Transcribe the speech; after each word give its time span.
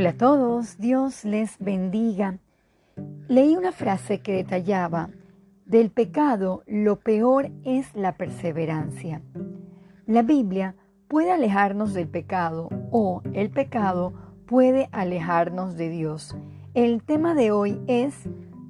Hola 0.00 0.10
a 0.10 0.16
todos, 0.16 0.78
Dios 0.78 1.26
les 1.26 1.58
bendiga. 1.58 2.38
Leí 3.28 3.54
una 3.54 3.70
frase 3.70 4.20
que 4.22 4.32
detallaba, 4.32 5.10
del 5.66 5.90
pecado 5.90 6.62
lo 6.66 7.00
peor 7.00 7.50
es 7.66 7.94
la 7.94 8.16
perseverancia. 8.16 9.20
La 10.06 10.22
Biblia 10.22 10.74
puede 11.06 11.32
alejarnos 11.32 11.92
del 11.92 12.08
pecado 12.08 12.70
o 12.90 13.20
el 13.34 13.50
pecado 13.50 14.14
puede 14.46 14.88
alejarnos 14.90 15.76
de 15.76 15.90
Dios. 15.90 16.34
El 16.72 17.02
tema 17.02 17.34
de 17.34 17.52
hoy 17.52 17.78
es 17.86 18.14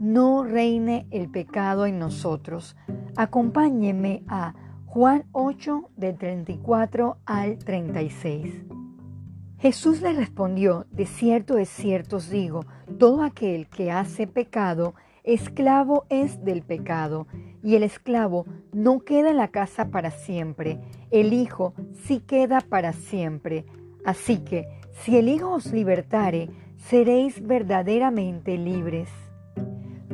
No 0.00 0.42
reine 0.42 1.06
el 1.12 1.30
pecado 1.30 1.86
en 1.86 2.00
nosotros. 2.00 2.76
Acompáñenme 3.14 4.24
a 4.26 4.54
Juan 4.86 5.26
8 5.30 5.90
del 5.96 6.18
34 6.18 7.18
al 7.24 7.58
36. 7.58 8.79
Jesús 9.60 10.00
le 10.00 10.14
respondió, 10.14 10.86
de 10.90 11.04
cierto, 11.04 11.56
de 11.56 11.66
cierto 11.66 12.16
os 12.16 12.30
digo, 12.30 12.64
todo 12.98 13.22
aquel 13.22 13.66
que 13.68 13.90
hace 13.90 14.26
pecado, 14.26 14.94
esclavo 15.22 16.06
es 16.08 16.42
del 16.42 16.62
pecado, 16.62 17.26
y 17.62 17.74
el 17.74 17.82
esclavo 17.82 18.46
no 18.72 19.00
queda 19.00 19.28
en 19.28 19.36
la 19.36 19.48
casa 19.48 19.90
para 19.90 20.12
siempre, 20.12 20.80
el 21.10 21.34
Hijo 21.34 21.74
sí 21.92 22.20
queda 22.20 22.62
para 22.62 22.94
siempre. 22.94 23.66
Así 24.02 24.38
que, 24.38 24.66
si 24.92 25.18
el 25.18 25.28
Hijo 25.28 25.50
os 25.52 25.70
libertare, 25.72 26.48
seréis 26.78 27.46
verdaderamente 27.46 28.56
libres. 28.56 29.10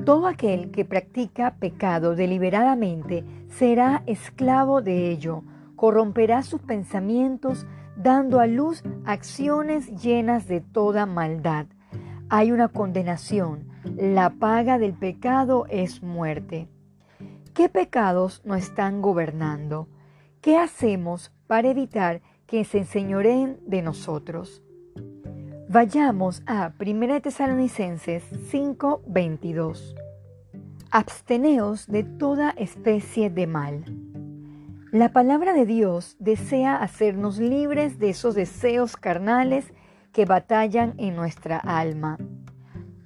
Todo 0.04 0.26
aquel 0.26 0.72
que 0.72 0.84
practica 0.84 1.54
pecado 1.60 2.16
deliberadamente 2.16 3.24
será 3.48 4.02
esclavo 4.06 4.82
de 4.82 5.08
ello, 5.12 5.44
corromperá 5.76 6.42
sus 6.42 6.60
pensamientos, 6.62 7.64
dando 7.96 8.40
a 8.40 8.46
luz 8.46 8.82
acciones 9.04 9.90
llenas 10.02 10.46
de 10.46 10.60
toda 10.60 11.06
maldad. 11.06 11.66
Hay 12.28 12.52
una 12.52 12.68
condenación. 12.68 13.68
La 13.96 14.30
paga 14.30 14.78
del 14.78 14.92
pecado 14.92 15.66
es 15.68 16.02
muerte. 16.02 16.68
¿Qué 17.54 17.68
pecados 17.68 18.42
nos 18.44 18.58
están 18.58 19.00
gobernando? 19.00 19.88
¿Qué 20.40 20.58
hacemos 20.58 21.32
para 21.46 21.68
evitar 21.68 22.20
que 22.46 22.64
se 22.64 22.78
enseñoreen 22.78 23.58
de 23.66 23.82
nosotros? 23.82 24.62
Vayamos 25.68 26.42
a 26.46 26.72
1 26.78 27.20
Tesalonicenses 27.20 28.24
5:22. 28.50 29.94
Absteneos 30.90 31.86
de 31.86 32.04
toda 32.04 32.50
especie 32.50 33.30
de 33.30 33.46
mal. 33.46 33.84
La 34.96 35.10
palabra 35.10 35.52
de 35.52 35.66
Dios 35.66 36.16
desea 36.20 36.76
hacernos 36.76 37.38
libres 37.38 37.98
de 37.98 38.08
esos 38.08 38.34
deseos 38.34 38.96
carnales 38.96 39.74
que 40.10 40.24
batallan 40.24 40.94
en 40.96 41.14
nuestra 41.14 41.58
alma. 41.58 42.16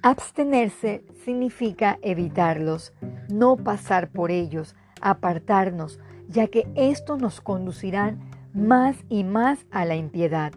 Abstenerse 0.01 1.03
significa 1.25 1.99
evitarlos, 2.01 2.93
no 3.27 3.57
pasar 3.57 4.09
por 4.09 4.31
ellos, 4.31 4.73
apartarnos, 5.01 5.99
ya 6.29 6.47
que 6.47 6.65
estos 6.75 7.19
nos 7.19 7.41
conducirán 7.41 8.21
más 8.53 8.95
y 9.09 9.25
más 9.25 9.65
a 9.69 9.83
la 9.83 9.97
impiedad. 9.97 10.53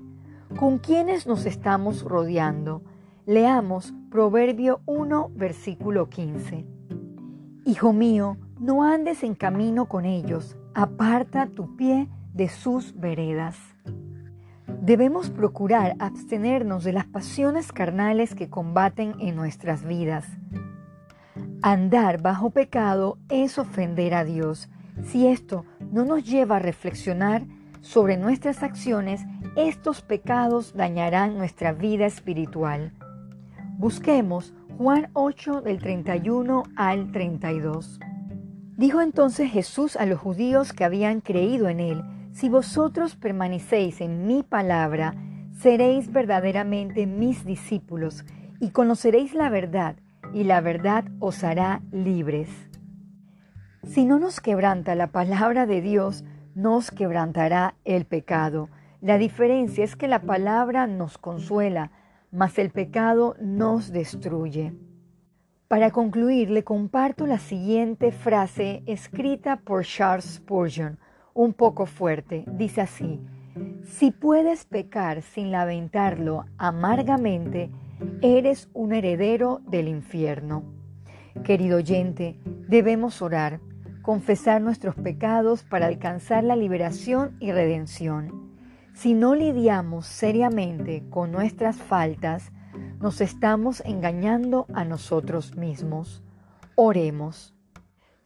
¿Con 0.56 0.78
quiénes 0.78 1.26
nos 1.26 1.46
estamos 1.46 2.04
rodeando? 2.04 2.84
Leamos 3.26 3.92
Proverbio 4.08 4.82
1, 4.86 5.32
versículo 5.34 6.08
15. 6.08 6.64
Hijo 7.64 7.92
mío, 7.92 8.36
no 8.60 8.84
andes 8.84 9.24
en 9.24 9.34
camino 9.34 9.86
con 9.86 10.04
ellos, 10.04 10.56
aparta 10.74 11.46
tu 11.46 11.76
pie 11.76 12.08
de 12.32 12.48
sus 12.48 12.98
veredas. 12.98 13.56
Debemos 14.82 15.30
procurar 15.30 15.96
abstenernos 15.98 16.84
de 16.84 16.92
las 16.92 17.06
pasiones 17.06 17.72
carnales 17.72 18.34
que 18.34 18.50
combaten 18.50 19.14
en 19.20 19.36
nuestras 19.36 19.84
vidas. 19.84 20.26
Andar 21.62 22.20
bajo 22.20 22.50
pecado 22.50 23.18
es 23.30 23.58
ofender 23.58 24.14
a 24.14 24.24
Dios. 24.24 24.68
Si 25.04 25.26
esto 25.26 25.64
no 25.92 26.04
nos 26.04 26.24
lleva 26.24 26.56
a 26.56 26.58
reflexionar 26.60 27.46
sobre 27.80 28.16
nuestras 28.16 28.62
acciones, 28.62 29.22
estos 29.56 30.02
pecados 30.02 30.74
dañarán 30.74 31.38
nuestra 31.38 31.72
vida 31.72 32.06
espiritual. 32.06 32.92
Busquemos 33.78 34.52
Juan 34.76 35.08
8 35.14 35.62
del 35.62 35.78
31 35.78 36.64
al 36.76 37.12
32. 37.12 38.00
Dijo 38.76 39.00
entonces 39.00 39.50
Jesús 39.50 39.96
a 39.96 40.04
los 40.04 40.18
judíos 40.18 40.72
que 40.72 40.84
habían 40.84 41.20
creído 41.20 41.68
en 41.68 41.78
él, 41.78 42.02
si 42.32 42.48
vosotros 42.48 43.14
permanecéis 43.14 44.00
en 44.00 44.26
mi 44.26 44.42
palabra, 44.42 45.14
seréis 45.52 46.12
verdaderamente 46.12 47.06
mis 47.06 47.44
discípulos 47.44 48.24
y 48.58 48.70
conoceréis 48.70 49.34
la 49.34 49.48
verdad, 49.48 49.96
y 50.32 50.42
la 50.42 50.60
verdad 50.60 51.04
os 51.20 51.44
hará 51.44 51.82
libres. 51.92 52.48
Si 53.84 54.04
no 54.04 54.18
nos 54.18 54.40
quebranta 54.40 54.96
la 54.96 55.08
palabra 55.08 55.66
de 55.66 55.80
Dios, 55.80 56.24
nos 56.56 56.90
quebrantará 56.90 57.76
el 57.84 58.06
pecado. 58.06 58.68
La 59.00 59.18
diferencia 59.18 59.84
es 59.84 59.94
que 59.94 60.08
la 60.08 60.22
palabra 60.22 60.88
nos 60.88 61.18
consuela, 61.18 61.92
mas 62.32 62.58
el 62.58 62.70
pecado 62.70 63.36
nos 63.40 63.92
destruye. 63.92 64.72
Para 65.74 65.90
concluir, 65.90 66.50
le 66.50 66.62
comparto 66.62 67.26
la 67.26 67.40
siguiente 67.40 68.12
frase 68.12 68.84
escrita 68.86 69.56
por 69.56 69.84
Charles 69.84 70.36
Spurgeon, 70.36 71.00
un 71.34 71.52
poco 71.52 71.84
fuerte. 71.84 72.44
Dice 72.46 72.80
así, 72.80 73.20
si 73.82 74.12
puedes 74.12 74.66
pecar 74.66 75.22
sin 75.22 75.50
lamentarlo 75.50 76.44
amargamente, 76.58 77.72
eres 78.22 78.68
un 78.72 78.92
heredero 78.92 79.62
del 79.66 79.88
infierno. 79.88 80.62
Querido 81.42 81.78
oyente, 81.78 82.38
debemos 82.68 83.20
orar, 83.20 83.58
confesar 84.00 84.60
nuestros 84.60 84.94
pecados 84.94 85.64
para 85.64 85.86
alcanzar 85.86 86.44
la 86.44 86.54
liberación 86.54 87.36
y 87.40 87.50
redención. 87.50 88.54
Si 88.92 89.12
no 89.12 89.34
lidiamos 89.34 90.06
seriamente 90.06 91.02
con 91.10 91.32
nuestras 91.32 91.78
faltas, 91.78 92.52
nos 93.00 93.20
estamos 93.20 93.82
engañando 93.84 94.66
a 94.74 94.84
nosotros 94.84 95.56
mismos. 95.56 96.22
Oremos. 96.74 97.54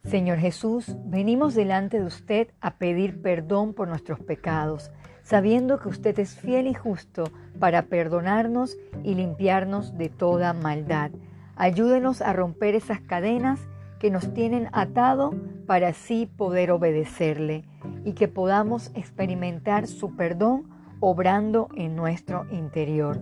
Señor 0.03 0.37
Jesús, 0.37 0.95
venimos 1.05 1.55
delante 1.55 1.99
de 1.99 2.05
usted 2.05 2.47
a 2.61 2.77
pedir 2.77 3.21
perdón 3.21 3.73
por 3.73 3.87
nuestros 3.87 4.19
pecados, 4.19 4.91
sabiendo 5.23 5.79
que 5.79 5.89
usted 5.89 6.17
es 6.19 6.35
fiel 6.35 6.67
y 6.67 6.73
justo 6.73 7.25
para 7.59 7.83
perdonarnos 7.83 8.77
y 9.03 9.15
limpiarnos 9.15 9.97
de 9.97 10.09
toda 10.09 10.53
maldad. 10.53 11.11
Ayúdenos 11.55 12.21
a 12.21 12.33
romper 12.33 12.75
esas 12.75 13.01
cadenas 13.01 13.59
que 13.99 14.09
nos 14.09 14.33
tienen 14.33 14.69
atado 14.71 15.35
para 15.67 15.89
así 15.89 16.25
poder 16.25 16.71
obedecerle 16.71 17.65
y 18.05 18.13
que 18.13 18.27
podamos 18.29 18.91
experimentar 18.95 19.87
su 19.87 20.15
perdón 20.15 20.69
obrando 21.01 21.67
en 21.75 21.95
nuestro 21.95 22.45
interior. 22.51 23.21